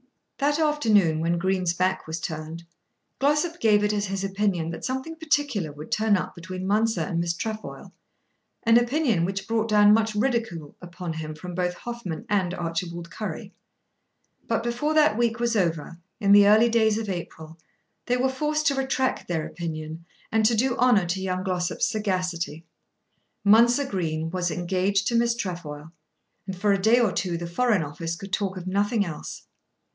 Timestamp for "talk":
28.33-28.57